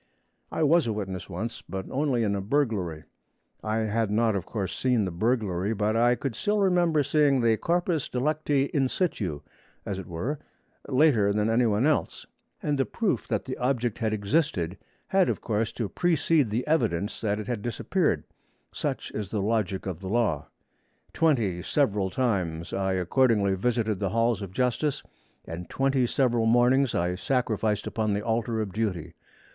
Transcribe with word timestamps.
I 0.51 0.63
was 0.63 0.87
a 0.87 0.93
witness 0.93 1.29
once, 1.29 1.61
but 1.61 1.85
only 1.91 2.23
in 2.23 2.33
a 2.33 2.41
burglary. 2.41 3.03
I 3.63 3.75
had 3.81 4.09
not, 4.09 4.35
of 4.35 4.47
course, 4.47 4.75
seen 4.75 5.05
the 5.05 5.11
burglary, 5.11 5.75
but 5.75 5.95
I 5.95 6.15
could 6.15 6.35
remember 6.47 7.03
seeing 7.03 7.39
the 7.39 7.55
corpus 7.55 8.09
delicti 8.09 8.71
in 8.73 8.89
situ, 8.89 9.41
as 9.85 9.99
it 9.99 10.07
were, 10.07 10.39
later 10.87 11.31
than 11.31 11.51
any 11.51 11.67
one 11.67 11.85
else; 11.85 12.25
and 12.63 12.79
the 12.79 12.85
proof 12.87 13.27
that 13.27 13.45
the 13.45 13.55
object 13.59 13.99
had 13.99 14.11
existed 14.11 14.75
had, 15.09 15.29
of 15.29 15.39
course, 15.39 15.71
to 15.73 15.87
precede 15.87 16.49
the 16.49 16.65
evidence 16.65 17.21
that 17.21 17.37
it 17.37 17.45
had 17.45 17.61
disappeared. 17.61 18.23
Such 18.71 19.11
is 19.11 19.29
the 19.29 19.39
logic 19.39 19.85
of 19.85 19.99
the 19.99 20.09
law. 20.09 20.47
Twenty 21.13 21.61
several 21.61 22.09
times 22.09 22.73
I 22.73 22.93
accordingly 22.93 23.53
visited 23.53 23.99
the 23.99 24.09
Halls 24.09 24.41
of 24.41 24.51
Justice, 24.51 25.03
and 25.45 25.69
twenty 25.69 26.07
several 26.07 26.47
mornings 26.47 26.95
I 26.95 27.13
sacrificed 27.13 27.85
upon 27.85 28.13
the 28.13 28.25
altar 28.25 28.61
of 28.61 28.73
duty. 28.73 29.13